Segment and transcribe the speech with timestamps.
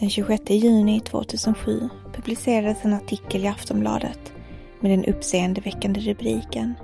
[0.00, 4.32] Den 26 juni 2007 publicerades en artikel i Aftonbladet
[4.80, 6.74] med den uppseendeväckande rubriken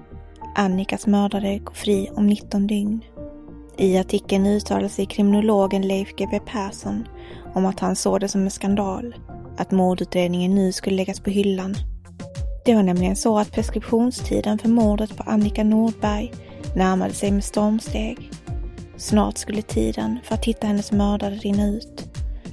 [0.55, 3.05] Annikas mördare går fri om 19 dygn.
[3.79, 7.05] I artikeln uttalade sig kriminologen Leif GW Persson
[7.55, 9.15] om att han såg det som en skandal
[9.57, 11.75] att mordutredningen nu skulle läggas på hyllan.
[12.65, 16.33] Det var nämligen så att preskriptionstiden för mordet på Annika Nordberg
[16.77, 18.31] närmade sig med stormsteg.
[18.97, 22.12] Snart skulle tiden för att hitta hennes mördare rinna ut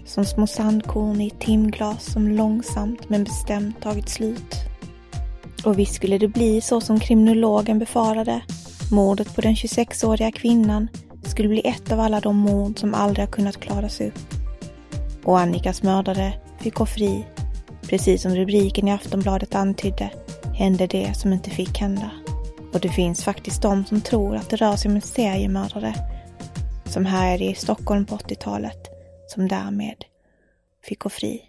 [0.09, 4.55] som små sandkorn i ett timglas som långsamt men bestämt tagit slut.
[5.65, 8.41] Och visst skulle det bli så som kriminologen befarade.
[8.91, 10.87] Mordet på den 26-åriga kvinnan
[11.23, 14.19] skulle bli ett av alla de mord som aldrig har kunnat klaras upp.
[15.23, 17.25] Och Annikas mördare fick gå fri.
[17.81, 20.09] Precis som rubriken i Aftonbladet antydde
[20.53, 22.11] hände det som inte fick hända.
[22.73, 25.95] Och det finns faktiskt de som tror att det rör sig om en seriemördare
[26.85, 28.78] som härjade i Stockholm på 80-talet
[29.29, 30.05] som därmed
[30.83, 31.45] fick gå fri.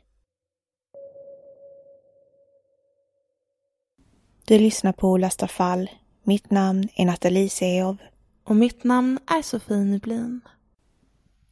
[4.44, 5.90] Du lyssnar på Olösta fall.
[6.22, 7.96] Mitt namn är Nathalie Seov.
[8.44, 10.40] Och mitt namn är Sofie Nyblin.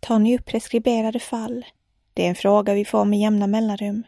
[0.00, 1.64] Tar ni upp preskriberade fall?
[2.14, 4.02] Det är en fråga vi får med jämna mellanrum.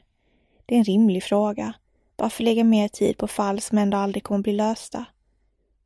[0.66, 1.72] Det är en rimlig fråga.
[2.16, 5.04] Varför lägga mer tid på fall som ändå aldrig kommer bli lösta?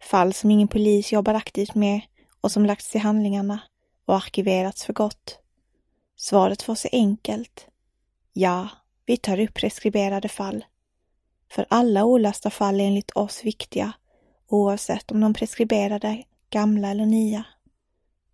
[0.03, 2.01] Fall som ingen polis jobbar aktivt med
[2.41, 3.61] och som lagts till handlingarna
[4.05, 5.44] och arkiverats för gott.
[6.25, 7.67] Svaret för oss är enkelt.
[8.33, 8.69] Ja,
[9.07, 10.65] vi tar upp preskriberade fall.
[11.51, 13.93] För alla olösta fall är enligt oss viktiga,
[14.49, 17.45] oavsett om de preskriberade, gamla eller nya.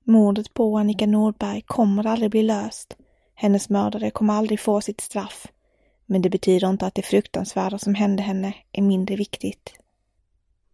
[0.04, 2.96] Mordet på Annika Nordberg kommer aldrig bli löst.
[3.34, 5.46] Hennes mördare kommer aldrig få sitt straff.
[6.06, 9.72] Men det betyder inte att det fruktansvärda som hände henne är mindre viktigt.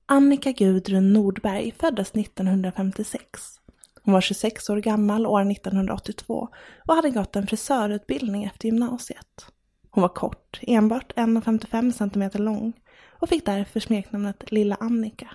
[0.07, 3.61] Annika Gudrun Nordberg föddes 1956.
[4.07, 6.49] Hon var 26 år gammal år 1982
[6.89, 9.47] och hade gått en frisörutbildning efter gymnasiet.
[9.91, 12.73] Hon var kort, enbart 1,55 cm lång
[13.21, 15.31] och fick därför smeknamnet Lilla Annika.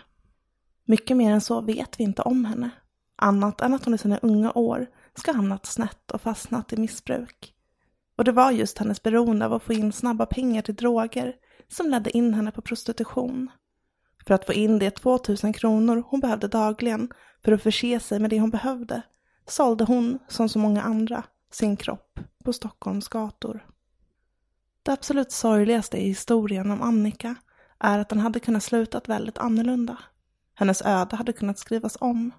[0.86, 2.70] Mycket mer än så vet vi inte om henne,
[3.16, 6.78] annat än att hon i sina unga år ska ha hamnat snett och fastnat i
[6.78, 7.54] missbruk.
[8.18, 11.36] Och det var just hennes beroende av att få in snabba pengar till droger
[11.68, 13.50] som ledde in henne på prostitution.
[14.28, 17.10] För att få in de 2000 kronor hon behövde dagligen
[17.44, 19.02] för att förse sig med det hon behövde
[19.48, 23.66] sålde hon, som så många andra, sin kropp på Stockholms gator.
[24.84, 27.36] Det absolut sorgligaste i historien om Annika
[27.80, 29.98] är att den hade kunnat slutat väldigt annorlunda.
[30.56, 32.32] Hennes öde hade kunnat skrivas om.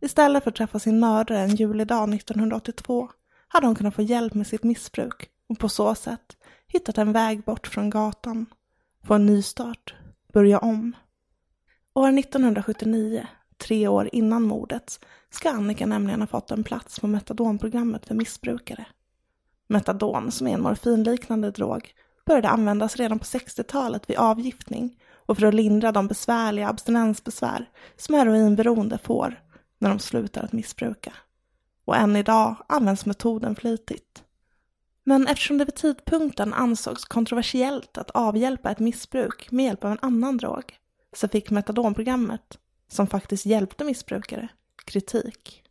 [0.00, 3.10] Istället för att träffa sin mördare en julidag 1982
[3.48, 7.44] hade hon kunnat få hjälp med sitt missbruk och på så sätt hittat en väg
[7.44, 8.46] bort från gatan,
[9.06, 9.94] få en nystart,
[10.32, 10.92] börja om.
[11.96, 13.26] År 1979
[13.58, 15.00] tre år innan mordet,
[15.30, 18.86] ska Annika nämligen ha fått en plats på metadonprogrammet för missbrukare.
[19.68, 21.94] Metadon, som är en morfinliknande drog,
[22.26, 28.14] började användas redan på 60-talet vid avgiftning och för att lindra de besvärliga abstinensbesvär som
[28.14, 29.40] heroinberoende får
[29.78, 31.12] när de slutar att missbruka.
[31.84, 34.22] Och än idag används metoden flitigt.
[35.04, 39.98] Men eftersom det vid tidpunkten ansågs kontroversiellt att avhjälpa ett missbruk med hjälp av en
[40.02, 40.78] annan drog,
[41.16, 42.58] så fick metadonprogrammet,
[42.88, 44.48] som faktiskt hjälpte missbrukare,
[44.84, 45.62] kritik.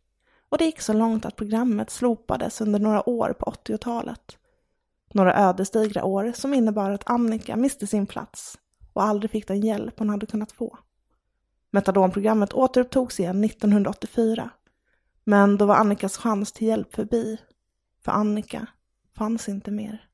[0.48, 4.38] Och det gick så långt att programmet slopades under några år på 80-talet.
[5.12, 8.58] Några ödesdigra år som innebar att Annika miste sin plats
[8.92, 10.78] och aldrig fick den hjälp hon hade kunnat få.
[11.70, 14.50] Metadonprogrammet återupptogs igen 1984.
[15.24, 17.38] Men då var Annikas chans till hjälp förbi.
[18.04, 18.66] För Annika
[19.16, 20.08] fanns inte mer.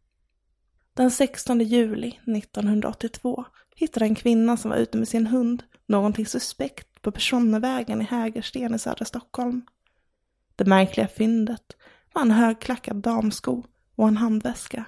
[1.00, 3.44] Den 16 juli 1982
[3.76, 8.74] hittade en kvinna som var ute med sin hund någonting suspekt på Personnevägen i Hägersten
[8.74, 9.62] i södra Stockholm.
[10.56, 11.76] Det märkliga fyndet
[12.12, 13.62] var en högklackad damsko
[13.96, 14.84] och en handväska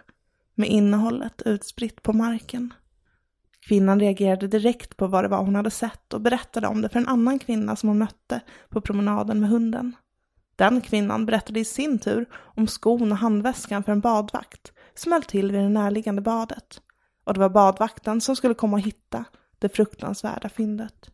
[0.55, 2.75] med innehållet utspritt på marken.
[3.61, 6.99] Kvinnan reagerade direkt på vad det var hon hade sett och berättade om det för
[6.99, 9.97] en annan kvinna som hon mötte på promenaden med hunden.
[10.57, 15.53] Den kvinnan berättade i sin tur om skon och handväskan för en badvakt smällt till
[15.53, 16.81] vid det närliggande badet.
[17.25, 19.25] Och det var badvakten som skulle komma och hitta
[19.59, 21.11] det fruktansvärda fyndet.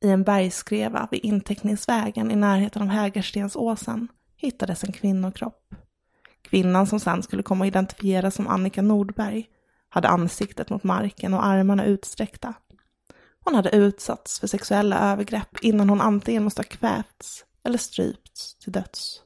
[0.00, 5.74] I en bergskreva vid inteckningsvägen i närheten av Hägerstensåsen hittades en kvinnokropp.
[6.42, 9.46] Kvinnan som sen skulle komma att identifieras som Annika Nordberg
[9.88, 12.54] hade ansiktet mot marken och armarna utsträckta.
[13.44, 18.72] Hon hade utsatts för sexuella övergrepp innan hon antingen måste ha kvävts eller strypts till
[18.72, 19.22] döds.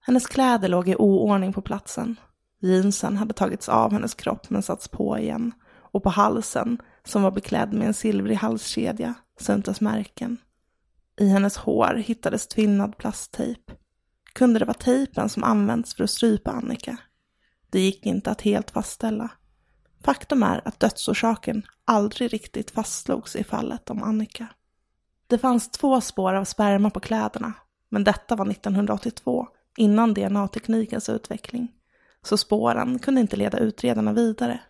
[0.00, 2.16] Hennes kläder låg i oordning på platsen.
[2.64, 7.30] Jeansen hade tagits av hennes kropp men satts på igen och på halsen, som var
[7.30, 10.36] beklädd med en silvrig halskedja, syntes märken.
[11.20, 13.72] I hennes hår hittades tvinnad plasttejp.
[14.32, 16.96] Kunde det vara tejpen som använts för att strypa Annika?
[17.70, 19.30] Det gick inte att helt fastställa.
[20.04, 24.46] Faktum är att dödsorsaken aldrig riktigt fastslogs i fallet om Annika.
[25.26, 27.52] Det fanns två spår av sperma på kläderna,
[27.88, 31.72] men detta var 1982, innan DNA-teknikens utveckling.
[32.24, 34.60] Så spåren kunde inte leda utredarna vidare,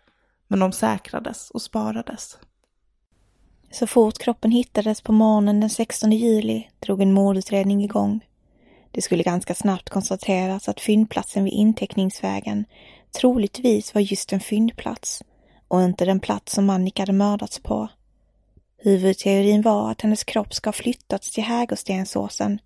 [0.49, 2.39] men de säkrades och sparades.
[3.71, 8.27] Så fort kroppen hittades på morgonen den 16 juli drog en mordutredning igång.
[8.91, 12.65] Det skulle ganska snabbt konstateras att fyndplatsen vid inteckningsvägen
[13.21, 15.23] troligtvis var just en fyndplats
[15.69, 17.89] och inte den plats som Annika hade mördats på.
[18.79, 22.59] Huvudteorin var att hennes kropp ska ha flyttats till Hägerstensåsen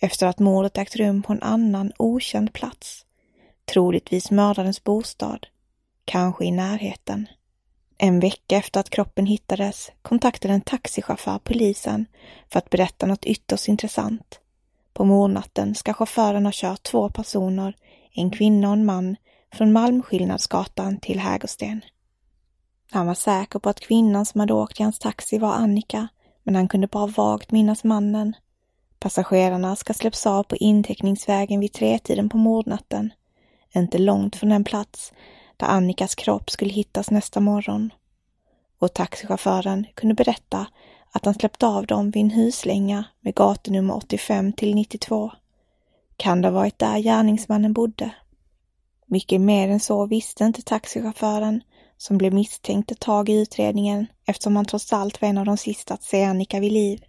[0.00, 3.04] efter att mordet ägt rum på en annan okänd plats.
[3.64, 5.46] Troligtvis mördarens bostad,
[6.04, 7.26] kanske i närheten.
[7.98, 12.06] En vecka efter att kroppen hittades kontaktade en taxichaufför polisen
[12.52, 14.40] för att berätta något ytterst intressant.
[14.92, 17.76] På mordnatten ska chauffören ha kört två personer,
[18.12, 19.16] en kvinna och en man,
[19.52, 21.80] från Malmskillnadsgatan till Hägersten.
[22.90, 26.08] Han var säker på att kvinnan som hade åkt i hans taxi var Annika,
[26.42, 28.36] men han kunde bara vagt minnas mannen.
[28.98, 33.12] Passagerarna ska släppas av på inteckningsvägen vid tretiden på mordnatten.
[33.74, 35.12] Inte långt från den plats
[35.56, 37.90] där Annikas kropp skulle hittas nästa morgon.
[38.78, 40.66] Och taxichauffören kunde berätta
[41.12, 45.32] att han släppte av dem vid en huslänga med gatunummer 85 till 92.
[46.16, 48.10] Kan det ha varit där gärningsmannen bodde?
[49.06, 51.62] Mycket mer än så visste inte taxichauffören
[51.96, 55.56] som blev misstänkt ett tag i utredningen eftersom han trots allt var en av de
[55.56, 57.04] sista att se Annika vid liv.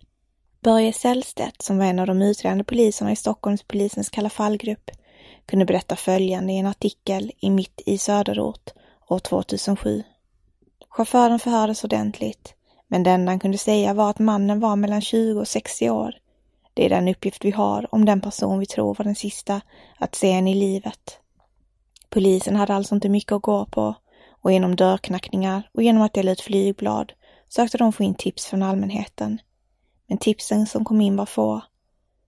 [0.62, 4.92] Börje Sällstedt, som var en av de utredande poliserna i Stockholmspolisens Kalla fallgrupp,
[5.46, 8.70] kunde berätta följande i en artikel i Mitt i Söderort
[9.08, 10.04] år 2007.
[10.90, 12.54] Chauffören förhördes ordentligt,
[12.88, 16.16] men det enda han kunde säga var att mannen var mellan 20 och 60 år.
[16.74, 19.62] Det är den uppgift vi har om den person vi tror var den sista
[19.98, 21.20] att se henne i livet.
[22.10, 23.96] Polisen hade alltså inte mycket att gå på
[24.42, 27.14] och genom dörrknackningar och genom att dela ut flygblad
[27.50, 29.42] sökte de få in tips från allmänheten.
[30.08, 31.62] Men tipsen som kom in var få.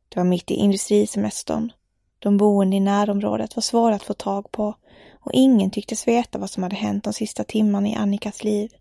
[0.09, 1.71] Det var mitt i industrisemestern.
[2.19, 4.75] De boende i närområdet var svåra att få tag på
[5.19, 8.71] och ingen tycktes veta vad som hade hänt de sista timmarna i Annikas liv.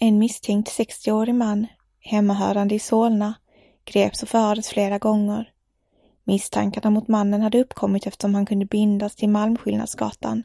[0.00, 1.66] En misstänkt 60-årig man,
[2.00, 3.34] hemmahörande i Solna,
[3.84, 5.52] greps och förhördes flera gånger.
[6.24, 10.42] Misstankarna mot mannen hade uppkommit eftersom han kunde bindas till Malmskillnadsgatan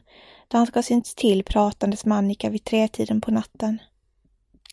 [0.48, 3.78] där han ska synts till pratandes med Annika vid tretiden på natten.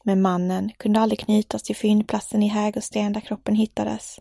[0.04, 4.20] Men mannen kunde aldrig knytas till fyndplatsen i Hägersten där kroppen hittades.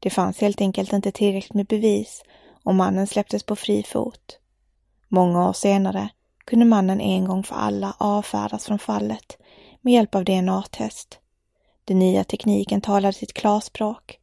[0.00, 2.22] Det fanns helt enkelt inte tillräckligt med bevis
[2.66, 4.38] och mannen släpptes på fri fot.
[5.08, 6.08] Många år senare
[6.44, 9.38] kunde mannen en gång för alla avfärdas från fallet
[9.80, 11.18] med hjälp av DNA-test.
[11.84, 14.18] Den nya tekniken talade sitt klarspråk.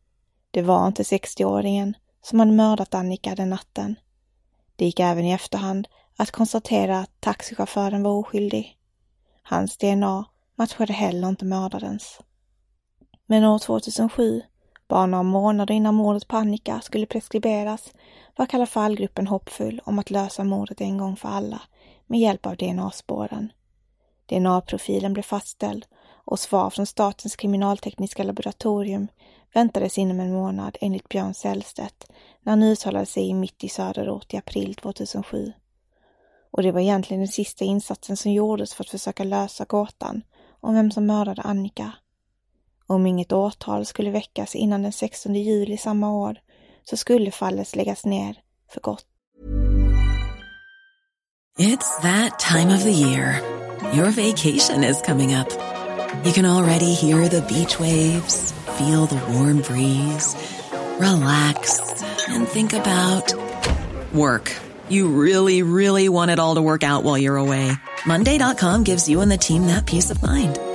[0.52, 3.96] Det var inte 60-åringen som hade mördat Annika den natten.
[4.76, 8.78] Det gick även i efterhand att konstatera att taxichauffören var oskyldig.
[9.44, 12.20] Hans DNA matchade heller inte mördarens.
[13.26, 14.42] Men år 2007,
[14.94, 17.94] bara några månader innan mordet på Annika skulle preskriberas,
[18.36, 21.62] var Kalla fall-gruppen hoppfull om att lösa mordet en gång för alla
[22.08, 23.52] med hjälp av DNA-spåren.
[24.30, 25.86] DNA-profilen blev fastställd
[26.26, 29.08] och svar från Statens kriminaltekniska laboratorium
[29.54, 34.34] väntades inom en månad enligt Björn Sällstedt när han uttalade sig i Mitt i Söderort
[34.34, 35.54] i april 2007.
[36.52, 40.22] Och det var egentligen den sista insatsen som gjordes för att försöka lösa gåtan
[40.60, 41.94] om vem som mördade Annika.
[42.88, 46.38] Om inget åtal skulle väckas innan den 16 juli samma år
[46.90, 48.36] så skulle fallet läggas ner
[48.72, 49.06] för gott.
[51.60, 53.42] It's that time of the year.
[53.94, 55.50] Your vacation is coming up.
[56.26, 60.36] You can already hear the beach waves, feel the warm breeze,
[61.00, 61.80] relax
[62.30, 63.34] and think about
[64.14, 64.52] work.
[64.90, 67.72] You really, really want it all to work out while you're away.
[68.06, 70.60] Monday.com gives you and the team that peace of mind.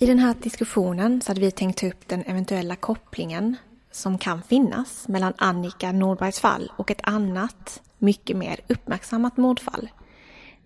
[0.00, 3.56] I den här diskussionen så hade vi tänkt ta upp den eventuella kopplingen
[3.90, 9.88] som kan finnas mellan Annika Nordbergs fall och ett annat, mycket mer uppmärksammat mordfall.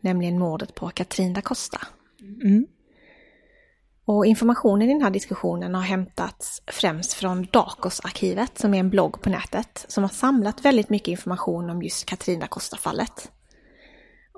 [0.01, 1.79] Nämligen mordet på Katrin da Costa.
[4.05, 9.23] Och informationen i den här diskussionen har hämtats främst från Dakos-arkivet som är en blogg
[9.23, 13.31] på nätet som har samlat väldigt mycket information om just Katrin da Costa-fallet.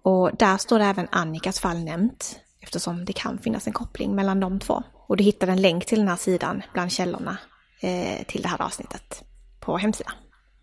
[0.03, 4.61] Och där står även Annikas fall nämnt eftersom det kan finnas en koppling mellan de
[4.61, 4.83] två.
[5.07, 7.39] Och du hittar en länk till den här sidan bland källorna
[7.81, 9.25] eh, till det här avsnittet
[9.61, 10.13] på hemsidan.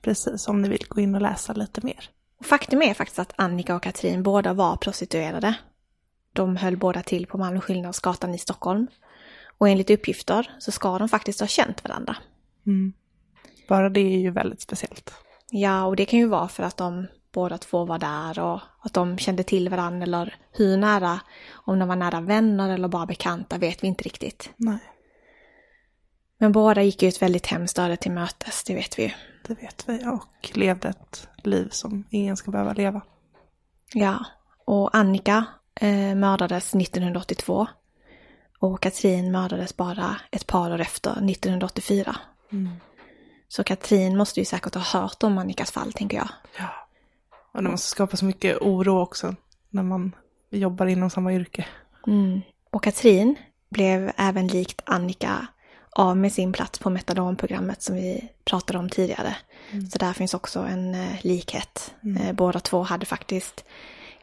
[0.01, 2.09] Precis, om ni vill gå in och läsa lite mer.
[2.39, 5.55] Och faktum är faktiskt att Annika och Katrin båda var prostituerade.
[6.33, 8.87] De höll båda till på Malmö Skillnadsgatan i Stockholm.
[9.57, 12.17] Och enligt uppgifter så ska de faktiskt ha känt varandra.
[13.67, 15.13] Bara det är ju väldigt speciellt.
[15.49, 18.93] Ja, och det kan ju vara för att de båda två var där och att
[18.93, 21.19] de kände till varandra eller hur nära,
[21.53, 24.49] om de var nära vänner eller bara bekanta vet vi inte riktigt.
[24.57, 24.79] Nej,
[26.37, 29.11] Men båda gick ju ett väldigt hemskt öde till mötes, det vet vi ju.
[29.47, 30.05] det vet vi.
[30.05, 33.01] Och levde ett liv som ingen ska behöva leva.
[33.93, 34.25] Ja,
[34.65, 35.45] och Annika
[35.75, 37.67] eh, mördades 1982
[38.59, 42.15] och Katrin mördades bara ett par år efter, 1984.
[43.47, 46.29] Så Katrin måste ju säkert ha hört om Annikas fall, tänker jag.
[46.57, 46.69] Ja.
[47.51, 49.35] Och det måste skapa så mycket oro också
[49.69, 50.15] när man
[50.49, 51.65] jobbar inom samma yrke.
[52.07, 52.41] Mm.
[52.69, 53.35] Och Katrin
[53.69, 55.47] blev även likt Annika
[55.95, 59.35] av med sin plats på metadonprogrammet som vi pratade om tidigare.
[59.91, 61.93] Så där finns också en eh, likhet.
[62.19, 63.65] Eh, båda två hade faktiskt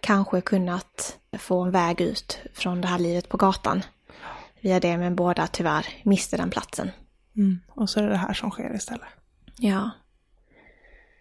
[0.01, 3.83] kanske kunnat få en väg ut från det här livet på gatan
[4.61, 6.91] via det, men båda tyvärr miste den platsen.
[7.37, 7.61] Mm.
[7.69, 9.09] Och så är det det här som sker istället.
[9.57, 9.91] Ja.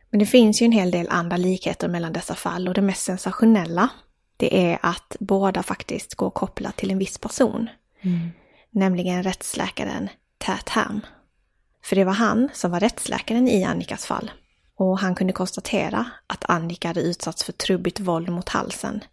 [0.09, 3.03] Men det finns ju en hel del andra likheter mellan dessa fall och det mest
[3.03, 3.89] sensationella
[4.37, 7.69] det är att båda faktiskt går kopplat till en viss person.
[8.71, 11.01] Nämligen rättsläkaren Tat Ham.
[11.83, 14.31] För det var han som var rättsläkaren i Annikas fall.
[14.75, 19.03] Och han kunde konstatera att Annika hade utsatts för trubbigt våld mot halsen.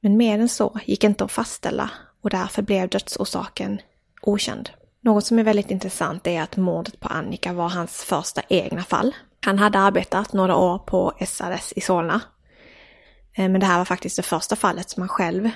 [0.00, 1.90] Men mer än så gick inte att fastställa
[2.22, 3.80] och därför blev dödsorsaken
[4.22, 4.70] okänd.
[5.00, 9.14] Något som är väldigt intressant är att mordet på Annika var hans första egna fall.
[9.44, 12.20] Han hade arbetat några år på SRS i Solna.
[13.36, 15.50] Eh, Men det här var faktiskt det första fallet som han själv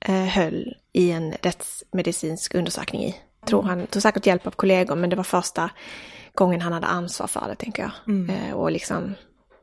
[0.00, 3.14] eh, höll i en rättsmedicinsk undersökning i.
[3.40, 5.70] Jag tror han tog säkert hjälp av kollegor men det var första
[6.34, 8.28] gången han hade ansvar för det tänker jag.
[8.30, 9.14] Eh, Och liksom,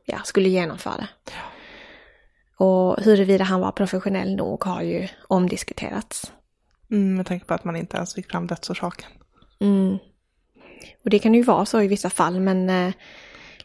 [0.06, 1.08] ja, skulle genomföra det.
[2.56, 6.32] Och huruvida han var professionell nog har ju omdiskuterats.
[6.90, 9.10] Mm, med tanke på att man inte ens fick fram dödsorsaken.
[9.60, 9.98] Mm.
[11.04, 12.92] Och det kan ju vara så i vissa fall, men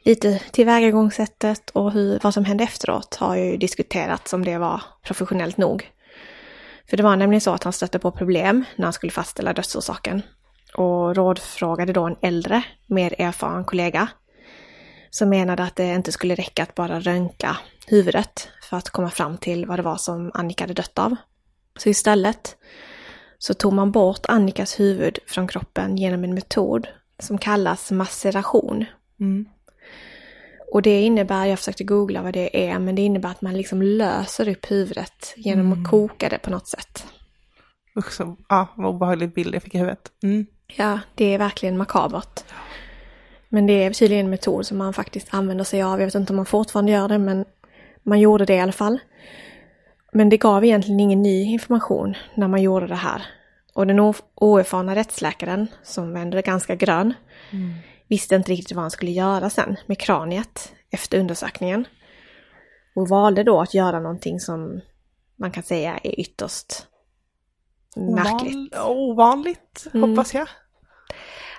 [0.07, 5.57] lite tillvägagångssättet och hur, vad som hände efteråt har ju diskuterats om det var professionellt
[5.57, 5.91] nog.
[6.89, 10.21] För det var nämligen så att han stötte på problem när han skulle fastställa dödsorsaken
[10.73, 14.07] och rådfrågade då en äldre, mer erfaren kollega
[15.09, 19.37] som menade att det inte skulle räcka att bara röntga huvudet för att komma fram
[19.37, 21.15] till vad det var som Annika hade dött av.
[21.79, 22.55] Så istället
[23.37, 26.87] så tog man bort Annikas huvud från kroppen genom en metod
[27.19, 28.85] som kallas maceration.
[29.19, 29.45] Mm.
[30.77, 33.81] Och det innebär, jag försökte googla vad det är, men det innebär att man liksom
[33.81, 37.05] löser upp huvudet genom att koka det på något sätt.
[37.95, 40.11] Usch, så, ja, vad obehaglig bild jag fick i huvudet.
[40.23, 40.45] Mm.
[40.75, 42.43] Ja, det är verkligen makabert.
[43.49, 45.99] Men det är tydligen en metod som man faktiskt använder sig av.
[45.99, 47.45] Jag vet inte om man fortfarande gör det, men
[48.03, 48.99] man gjorde det i alla fall.
[50.13, 53.21] Men det gav egentligen ingen ny information när man gjorde det här.
[53.73, 57.13] Och den oerfarna rättsläkaren, som var ändå ganska grön,
[58.07, 61.85] visste inte riktigt vad han skulle göra sen med kraniet efter undersökningen.
[62.95, 64.81] Och valde då att göra någonting som
[65.35, 66.87] man kan säga är ytterst
[67.95, 68.75] märkligt.
[68.75, 70.09] Ovan, ovanligt, Mm.
[70.09, 70.47] hoppas jag.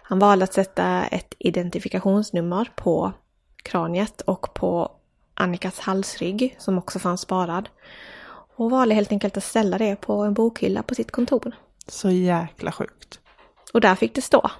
[0.02, 3.12] Han valde att sätta ett identifikationsnummer på
[3.62, 4.92] kraniet och på
[5.34, 7.68] Annikas halsrygg som också fanns sparad.
[8.56, 11.52] Och valde helt enkelt att ställa det på en bokhylla på sitt kontor.
[11.86, 13.20] Så jäkla sjukt.
[13.72, 14.50] Och där fick det stå.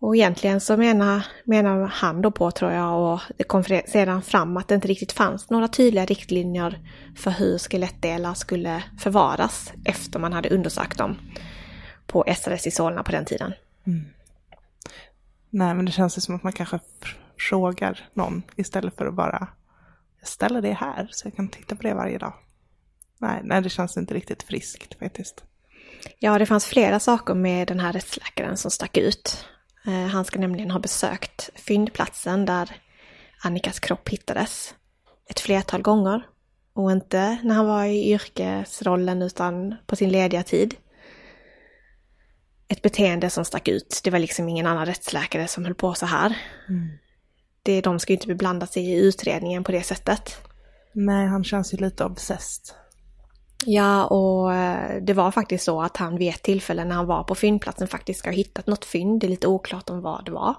[0.00, 4.56] Och egentligen så menar, menar han då på, tror jag, och det kom sedan fram
[4.56, 6.80] att det inte riktigt fanns några tydliga riktlinjer
[7.16, 11.18] för hur skelettdelar skulle förvaras efter man hade undersökt dem
[12.06, 13.52] på SRS i Solna på den tiden.
[15.50, 19.14] Nej, men det känns ju som att man kanske fr- frågar någon istället för att
[19.14, 19.48] bara
[20.20, 22.34] jag ställer det här så jag kan titta på det varje dag.
[23.18, 25.44] Nej, nej, det känns inte riktigt friskt faktiskt.
[26.18, 29.46] Ja, det fanns flera saker med den här rättsläkaren som stack ut.
[29.86, 32.70] Eh, Han ska nämligen ha besökt fyndplatsen där
[33.42, 34.74] Annikas kropp hittades
[35.30, 36.26] ett flertal gånger.
[36.72, 40.74] Och inte när han var i yrkesrollen utan på sin lediga tid.
[42.68, 44.00] Ett beteende som stack ut.
[44.04, 46.36] Det var liksom ingen annan rättsläkare som höll på så här.
[47.62, 50.36] Det, de ska ju inte beblanda sig i utredningen på det sättet.
[50.92, 52.74] Nej, han känns ju lite obsessed.
[53.66, 57.24] Ja, och eh, det var faktiskt så att han vid ett tillfälle när han var
[57.24, 59.20] på fyndplatsen faktiskt ska ha hittat något fynd.
[59.20, 60.54] Det är lite oklart om vad det var.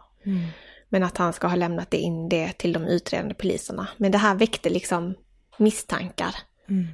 [0.89, 3.87] Men att han ska ha lämnat det in det till de utredande poliserna.
[3.97, 5.13] Men det här väckte liksom
[5.57, 6.35] misstankar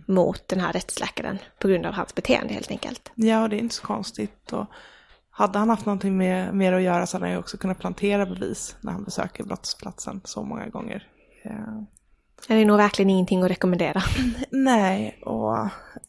[0.06, 3.12] mot den här rättsläkaren på grund av hans beteende helt enkelt.
[3.16, 4.54] Ja, det är inte så konstigt.
[4.54, 4.66] Och
[5.30, 8.26] hade han haft någonting med, mer att göra så hade han ju också kunnat plantera
[8.26, 11.08] bevis när han besöker brottsplatsen så många gånger.
[11.44, 11.86] Ja.
[12.48, 14.04] Det är nog verkligen ingenting att rekommendera.
[14.50, 15.58] Nej, och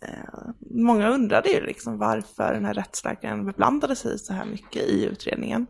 [0.00, 5.04] eh, många undrade ju liksom varför den här rättsläkaren beblandade sig så här mycket i
[5.04, 5.66] utredningen.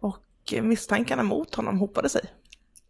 [0.00, 2.22] Och misstankarna mot honom hopade sig.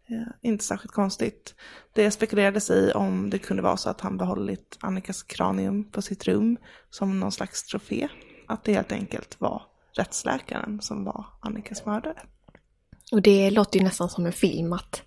[0.07, 1.55] Eh, inte särskilt konstigt.
[1.92, 6.25] Det spekulerades i om det kunde vara så att han behållit Annikas kranium på sitt
[6.25, 6.57] rum
[6.90, 8.09] som någon slags trofé.
[8.49, 12.23] Att det helt enkelt var rättsläkaren som var Annikas mördare.
[13.12, 15.03] Och det låter ju nästan som en film att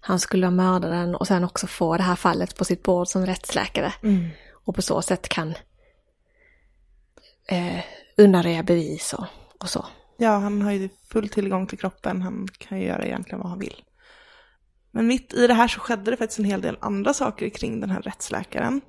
[0.00, 3.26] han skulle ha mördaren och sen också få det här fallet på sitt bord som
[3.26, 3.92] rättsläkare.
[4.64, 5.54] Och på så sätt kan
[7.48, 7.80] eh,
[8.16, 9.26] undanröja bevis och,
[9.60, 9.86] och så.
[10.16, 12.22] Ja, han har ju full tillgång till kroppen.
[12.22, 13.82] Han kan ju göra egentligen vad han vill.
[14.90, 17.80] Men mitt i det här så skedde det faktiskt en hel del andra saker kring
[17.80, 18.80] den här rättsläkaren.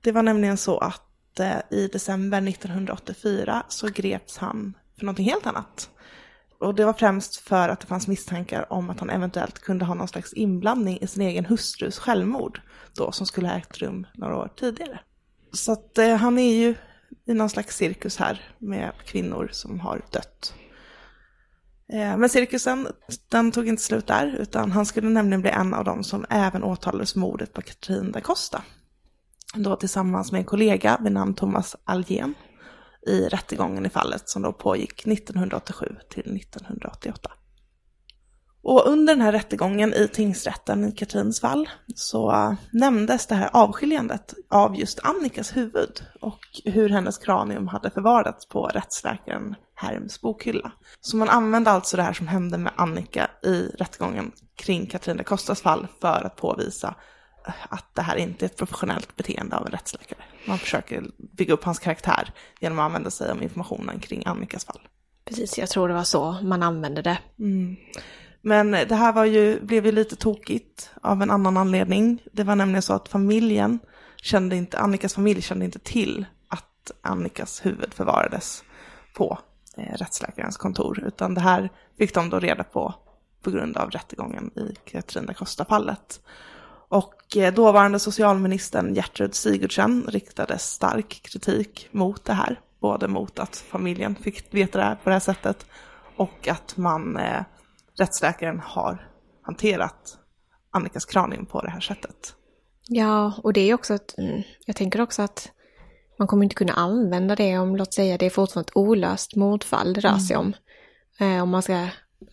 [0.00, 5.46] Det var nämligen så att eh, i december 1984 så greps han för någonting helt
[5.46, 5.90] annat.
[6.58, 9.94] Och det var främst för att det fanns misstankar om att han eventuellt kunde ha
[9.94, 12.60] någon slags inblandning i sin egen hustrus självmord
[12.94, 15.00] då som skulle ha ägt rum några år tidigare.
[15.52, 16.74] Så att eh, han är ju
[17.26, 20.54] i någon slags cirkus här med kvinnor som har dött.
[21.92, 22.88] Eh, Men cirkusen,
[23.28, 26.64] den tog inte slut där, utan han skulle nämligen bli en av dem som även
[26.64, 28.62] åtalades för mordet på Katrin da Costa.
[29.54, 32.34] Då tillsammans med en kollega vid namn Thomas Algen
[33.06, 37.30] i rättegången i fallet som då pågick 1987 till 1988.
[38.68, 43.50] Och under den här rättegången i tingsrätten i Katrins fall så äh, nämndes det här
[43.52, 50.72] avskiljandet av just Annikas huvud och hur hennes kranium hade förvarats på rättsläkaren Herms bokhylla.
[51.00, 55.24] Så man använde alltså det här som hände med Annika i rättegången kring Katrin da
[55.24, 56.94] Costas fall för att påvisa
[57.68, 60.18] att det här inte är ett professionellt beteende av en rättsläkare.
[60.46, 62.30] Man försöker bygga upp hans karaktär
[62.60, 64.80] genom att använda sig av informationen kring Annikas fall.
[65.24, 67.18] Precis, jag tror det var så man använde det.
[67.38, 67.76] Mm.
[68.40, 72.22] Men det här var ju, blev ju lite tokigt av en annan anledning.
[72.32, 73.78] Det var nämligen så att familjen
[74.16, 78.64] kände inte, Annikas familj kände inte till att Annikas huvud förvarades
[79.14, 79.38] på
[79.76, 82.94] eh, rättsläkarens kontor, utan det här fick de då reda på
[83.42, 86.20] på grund av rättegången i Katrina Costa-fallet.
[86.88, 93.56] Och eh, dåvarande socialministern Gertrud Sigurdsen riktade stark kritik mot det här, både mot att
[93.56, 95.66] familjen fick veta det här på det här sättet
[96.16, 97.42] och att man eh,
[97.98, 99.10] rättsläkaren har
[99.42, 100.18] hanterat
[100.70, 102.34] Annikas kranium på det här sättet.
[102.88, 105.50] Ja, och det är också att, mm, jag tänker också att
[106.18, 109.92] man kommer inte kunna använda det om, låt säga, det är fortfarande ett olöst mordfall
[109.92, 110.20] det rör mm.
[110.20, 110.52] sig om.
[111.18, 111.88] Eh, om man ska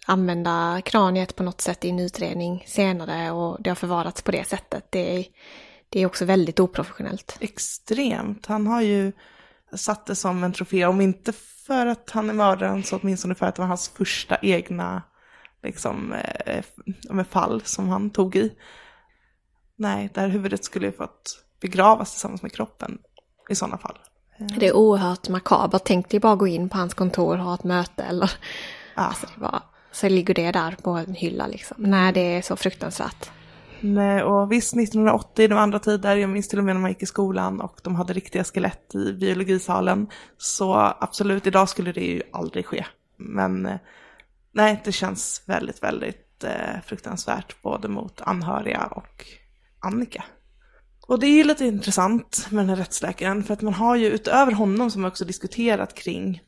[0.06, 4.48] använda kraniet på något sätt i en utredning senare och det har förvarats på det
[4.48, 4.86] sättet.
[4.90, 5.26] Det är,
[5.90, 7.38] det är också väldigt oprofessionellt.
[7.40, 8.46] Extremt.
[8.46, 9.12] Han har ju
[9.76, 11.34] satt det som en trofé, om inte
[11.68, 15.02] för att han är mördaren så åtminstone för att det var hans första egna
[15.64, 16.14] liksom,
[16.46, 16.64] eh,
[17.10, 18.54] med fall som han tog i.
[19.76, 22.98] Nej, det här huvudet skulle ju fått begravas tillsammans med kroppen
[23.50, 23.98] i sådana fall.
[24.60, 25.82] Det är oerhört makabert.
[25.86, 28.32] Tänk dig bara gå in på hans kontor och ha ett möte eller...
[28.96, 29.02] Ja.
[29.02, 29.64] Alltså det bara,
[29.94, 31.78] så ligger det där på en hylla liksom.
[31.80, 33.30] Nej, det är så fruktansvärt.
[33.82, 36.92] Nej, och visst 1980, det var andra tider, jag minns till och med när man
[36.92, 40.08] gick i skolan och de hade riktiga skelett i biologisalen.
[40.38, 42.86] Så absolut, idag skulle det ju aldrig ske.
[43.18, 43.78] Men eh,
[44.52, 49.26] nej, det känns väldigt, väldigt eh, fruktansvärt både mot anhöriga och
[49.80, 50.24] Annika.
[51.08, 54.08] Och det är ju lite intressant med den här rättsläkaren för att man har ju
[54.08, 56.42] utöver honom som också diskuterat kring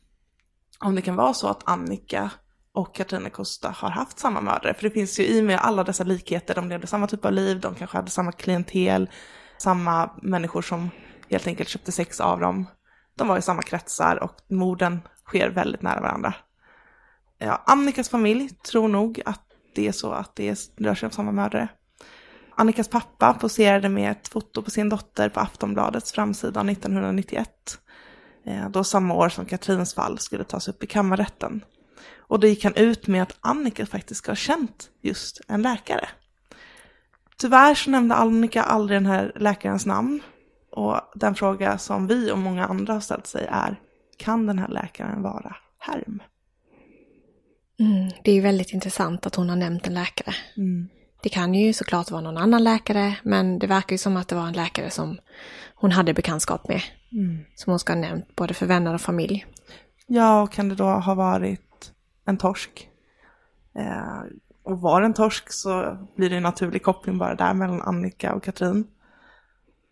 [0.78, 2.30] om det kan vara så att Annika
[2.76, 4.74] och Katarina Costa har haft samma mördare.
[4.74, 7.32] För det finns ju i och med alla dessa likheter, de levde samma typ av
[7.32, 9.10] liv, de kanske hade samma klientel,
[9.58, 10.90] samma människor som
[11.30, 12.66] helt enkelt köpte sex av dem.
[13.16, 16.34] De var i samma kretsar och morden sker väldigt nära varandra.
[17.38, 21.32] Ja, Annikas familj tror nog att det är så att det rör sig om samma
[21.32, 21.68] mördare.
[22.56, 27.48] Annikas pappa poserade med ett foto på sin dotter på Aftonbladets framsida 1991.
[28.46, 31.64] Eh, då samma år som Katrins fall skulle tas upp i kammarrätten.
[32.28, 36.08] Och då gick han ut med att Annika faktiskt ska ha känt just en läkare.
[37.36, 40.20] Tyvärr så nämnde Annika aldrig den här läkarens namn.
[40.70, 43.80] Och den fråga som vi och många andra har ställt sig är,
[44.16, 46.22] kan den här läkaren vara Herm?
[47.78, 50.34] Mm, det är ju väldigt intressant att hon har nämnt en läkare.
[50.56, 50.88] Mm.
[51.22, 54.34] Det kan ju såklart vara någon annan läkare, men det verkar ju som att det
[54.34, 55.18] var en läkare som
[55.74, 56.82] hon hade bekantskap med.
[57.12, 57.44] Mm.
[57.54, 59.46] Som hon ska ha nämnt, både för vänner och familj.
[60.06, 61.65] Ja, och kan det då ha varit
[62.26, 62.88] en torsk?
[63.74, 64.22] Eh,
[64.62, 68.42] och var en torsk så blir det en naturlig koppling bara där mellan Annika och
[68.42, 68.86] Katrin.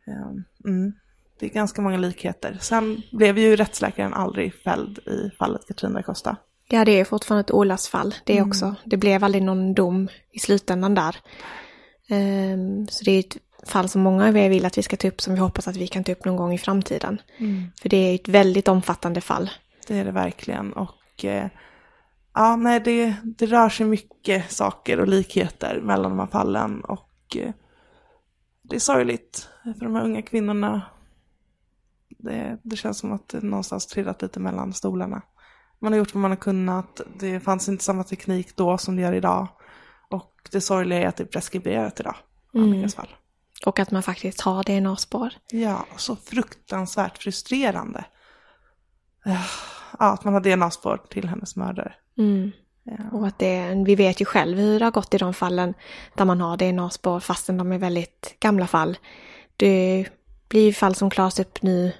[0.07, 0.93] Eh, mm.
[1.39, 2.59] Det är ganska många likheter.
[2.61, 6.37] Sen blev ju rättsläkaren aldrig fälld i fallet Katrin da Costa.
[6.69, 8.15] Ja, det är fortfarande ett Olas-fall.
[8.25, 8.49] Det, mm.
[8.49, 8.75] också.
[8.85, 11.17] det blev aldrig någon dom i slutändan där.
[12.11, 15.09] Um, så det är ett fall som många av er vill att vi ska ta
[15.09, 17.21] upp som vi hoppas att vi kan ta upp någon gång i framtiden.
[17.39, 17.65] Mm.
[17.83, 19.51] För det är ett väldigt omfattande fall.
[19.87, 20.73] Det är det verkligen.
[20.73, 21.49] Och eh,
[22.35, 26.81] ja, nej, det, det rör sig mycket saker och likheter mellan de här fallen.
[26.81, 27.53] Och eh,
[28.63, 30.83] det är sorgligt för de här unga kvinnorna.
[32.19, 35.23] Det, det känns som att det någonstans trillat lite mellan stolarna.
[35.79, 37.01] Man har gjort vad man har kunnat.
[37.19, 39.49] Det fanns inte samma teknik då som det gör idag.
[40.11, 42.17] Och det sorgliga är att det är preskriberat idag.
[42.55, 42.89] Mm.
[42.89, 43.15] Fall.
[43.67, 45.33] Och att man faktiskt har DNA-spår.
[45.51, 48.05] Ja, så fruktansvärt frustrerande.
[49.25, 49.39] Ja,
[49.91, 51.95] att man har DNA-spår till hennes mördare.
[52.19, 52.53] Mm.
[52.83, 53.19] Ja.
[53.19, 55.75] Och att det, vi vet ju själv hur det har gått i de fallen
[56.15, 58.99] där man har DNA-spår fastän de är väldigt gamla fall.
[59.57, 60.07] Det
[60.49, 61.93] blir ju fall som klaras upp nu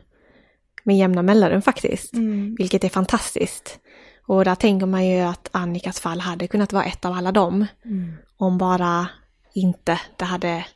[0.85, 2.13] med jämna mellanrum faktiskt.
[2.13, 2.55] Mm.
[2.59, 3.79] Vilket är fantastiskt.
[4.27, 7.67] Och där tänker man ju att Annikas fall hade kunnat vara ett av alla dem.
[7.85, 8.13] Mm.
[8.37, 9.09] Om bara
[9.55, 10.67] inte det hade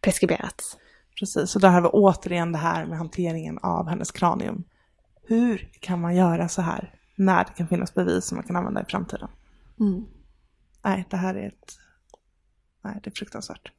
[0.00, 0.78] preskriberats.
[1.18, 4.64] Precis, och där har vi återigen det här med hanteringen av hennes kranium.
[5.26, 8.82] Hur kan man göra så här när det kan finnas bevis som man kan använda
[8.82, 9.28] i framtiden.
[9.80, 10.04] Mm.
[10.82, 11.78] Nej, det här är ett...
[12.82, 13.72] Nej, det är fruktansvärt.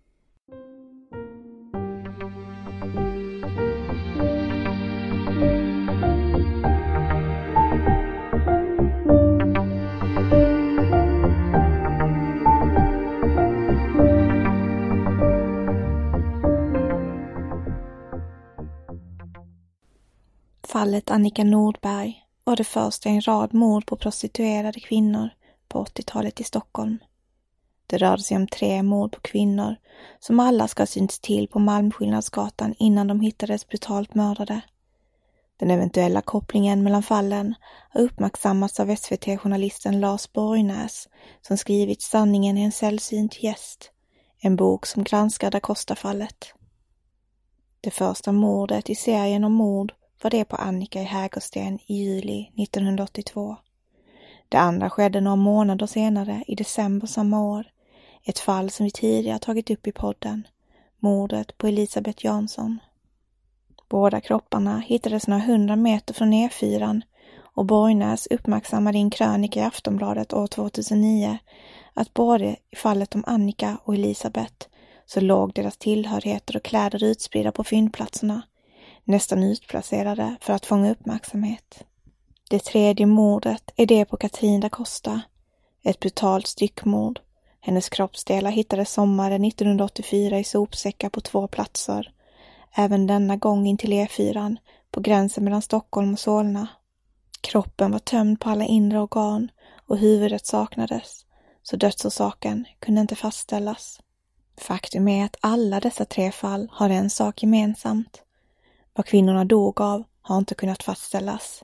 [20.67, 25.29] Fallet Annika Nordberg var det första i en rad mord på prostituerade kvinnor
[25.67, 26.97] på 80-talet i Stockholm.
[27.87, 29.75] Det rörde sig om tre mord på kvinnor
[30.19, 34.61] som alla ska ha synts till på Malmskillnadsgatan innan de hittades brutalt mördade.
[35.57, 37.55] Den eventuella kopplingen mellan fallen
[37.89, 41.09] har uppmärksammats av SVT-journalisten Lars Borgnäs
[41.41, 43.91] som skrivit Sanningen är en sällsynt gäst,
[44.39, 46.53] en bok som granskar da Costa-fallet.
[47.81, 52.51] Det första mordet i serien om mord var det på Annika i Hägersten i juli
[52.57, 53.55] 1982.
[54.49, 57.65] Det andra skedde några månader senare, i december samma år.
[58.23, 60.47] Ett fall som vi tidigare tagit upp i podden.
[60.99, 62.79] Mordet på Elisabeth Jansson.
[63.89, 67.01] Båda kropparna hittades några hundra meter från E4
[67.39, 71.37] och Borgnäs uppmärksammade i en krönika i Aftonbladet år 2009
[71.93, 74.67] att både i fallet om Annika och Elisabeth
[75.05, 78.41] så låg deras tillhörigheter och kläder utspridda på fyndplatserna,
[79.03, 81.83] nästan utplacerade för att fånga uppmärksamhet.
[82.49, 85.21] Det tredje mordet är det på Katrin da Costa.
[85.83, 87.19] Ett brutalt styckmord.
[87.59, 92.11] Hennes kroppsdelar hittades sommaren 1984 i sopsäckar på två platser.
[92.75, 94.57] Även denna gång in till E4,
[94.91, 96.67] på gränsen mellan Stockholm och Solna.
[97.41, 99.51] Kroppen var tömd på alla inre organ
[99.87, 101.25] och huvudet saknades,
[101.63, 103.99] så dödsorsaken kunde inte fastställas.
[104.57, 108.22] Faktum är att alla dessa tre fall har en sak gemensamt.
[108.95, 111.63] Vad kvinnorna dog av har inte kunnat fastställas.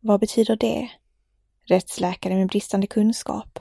[0.00, 0.90] Vad betyder det?
[1.64, 3.58] Rättsläkare med bristande kunskap?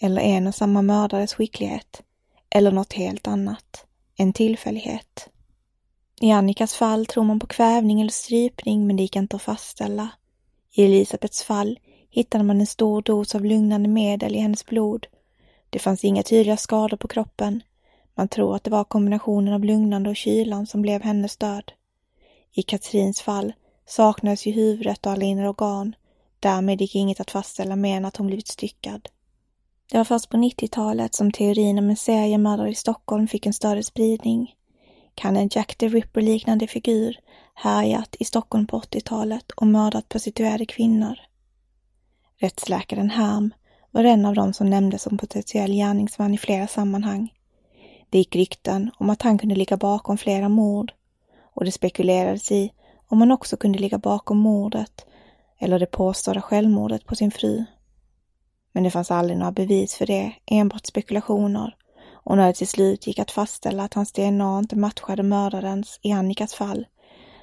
[0.00, 2.02] Eller en och samma mördares skicklighet?
[2.50, 3.84] Eller något helt annat?
[4.16, 5.28] En tillfällighet?
[6.20, 10.08] I Annikas fall tror man på kvävning eller strypning, men det gick inte att fastställa.
[10.72, 11.78] I Elisabeths fall
[12.10, 15.06] hittade man en stor dos av lugnande medel i hennes blod.
[15.70, 17.62] Det fanns inga tydliga skador på kroppen.
[18.14, 21.72] Man tror att det var kombinationen av lugnande och kylan som blev hennes död.
[22.58, 23.52] I Katrins fall
[23.86, 25.94] saknades ju huvudet och alla inre organ.
[26.40, 29.08] Därmed gick inget att fastställa mer än att hon blivit styckad.
[29.90, 33.82] Det var först på 90-talet som teorin om en seriemördare i Stockholm fick en större
[33.82, 34.54] spridning.
[35.14, 37.16] Kan en Jack the Ripper-liknande figur
[37.54, 41.18] härjat i Stockholm på 80-talet och mördat prostituerade kvinnor?
[42.40, 43.54] Rättsläkaren Herm
[43.90, 47.34] var en av dem som nämndes som potentiell gärningsman i flera sammanhang.
[48.10, 50.92] Det gick rykten om att han kunde ligga bakom flera mord
[51.58, 52.72] och det spekulerades i
[53.08, 55.06] om han också kunde ligga bakom mordet
[55.58, 57.64] eller det påstådda självmordet på sin fru.
[58.72, 61.76] Men det fanns aldrig några bevis för det, enbart spekulationer
[62.12, 66.12] och när det till slut gick att fastställa att hans DNA inte matchade mördarens i
[66.12, 66.86] Annikas fall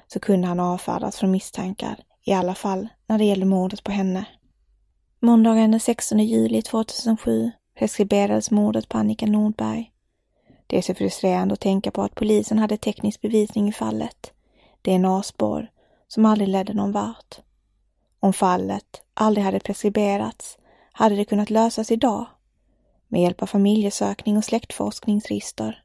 [0.06, 4.24] så kunde han avfärdas från misstankar, i alla fall när det gällde mordet på henne.
[5.20, 9.92] Måndagen den 16 juli 2007 preskriberades mordet på Annika Nordberg.
[10.66, 14.32] Det är så frustrerande att tänka på att polisen hade teknisk bevisning i fallet.
[14.82, 15.70] DNA-spår
[16.08, 17.38] som aldrig ledde någon vart.
[18.20, 20.58] Om fallet aldrig hade preskriberats
[20.92, 22.26] hade det kunnat lösas idag
[23.08, 25.82] med hjälp av familjesökning och släktforskningsregister.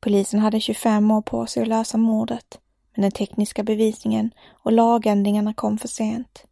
[0.00, 2.58] Polisen hade 25 år på sig att lösa mordet,
[2.94, 6.44] men den tekniska bevisningen och lagändringarna kom för sent.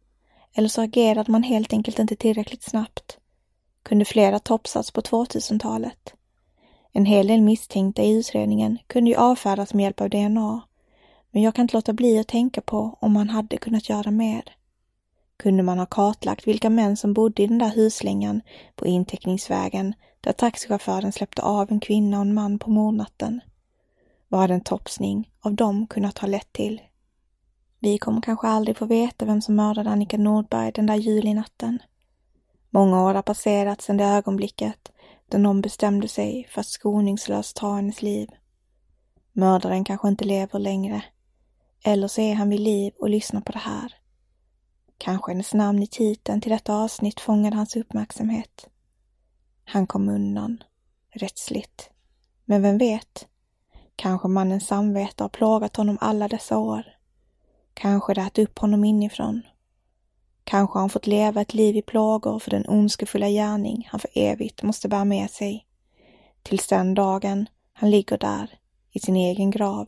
[0.53, 3.17] Eller så agerade man helt enkelt inte tillräckligt snabbt.
[3.83, 6.13] Kunde flera toppsats på 2000-talet.
[6.95, 10.61] En hel del misstänkta i utredningen kunde ju avfärdas med hjälp av DNA.
[11.31, 14.43] Men jag kan inte låta bli att tänka på om man hade kunnat göra mer.
[15.37, 18.41] Kunde man ha kartlagt vilka män som bodde i den där huslängan
[18.75, 23.41] på inteckningsvägen där taxichauffören släppte av en kvinna och en man på mordnatten?
[24.27, 26.81] Vad hade en topsning av dem kunnat ha lett till?
[27.79, 31.79] Vi kommer kanske aldrig få veta vem som mördade Annika Nordberg den där julinatten.
[32.69, 34.92] Många år har passerat sedan det ögonblicket
[35.29, 38.29] då någon bestämde sig för att skoningslöst ta hennes liv.
[39.33, 41.03] Mördaren kanske inte lever längre.
[41.83, 43.95] Eller så är han vid liv och lyssnar på det här.
[44.97, 48.67] Kanske hennes namn i titeln till detta avsnitt fångade hans uppmärksamhet.
[49.65, 50.63] Han kom undan,
[51.09, 51.89] rättsligt.
[52.45, 53.27] Men vem vet?
[53.95, 56.83] Kanske mannens samvete har plågat honom alla dessa år.
[57.73, 59.41] Kanske det ätit upp honom inifrån.
[60.43, 64.09] Kanske har han fått leva ett liv i plågor för den ondskefulla gärning han för
[64.13, 65.65] evigt måste bära med sig.
[66.43, 68.59] Tills den dagen han ligger där,
[68.91, 69.87] i sin egen grav.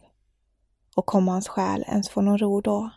[0.95, 2.89] Och kommer hans själ ens få någon ro då?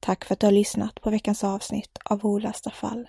[0.00, 3.08] Tack för att du har lyssnat på veckans avsnitt av Olösta fall.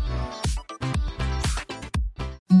[2.51, 2.60] Mm-hmm.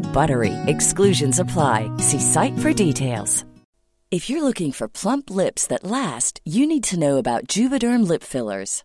[0.00, 0.54] BUTTERY.
[0.66, 1.88] Exclusions apply.
[1.98, 3.44] See site for details.
[4.12, 8.22] If you're looking for plump lips that last, you need to know about Juvederm lip
[8.22, 8.84] fillers.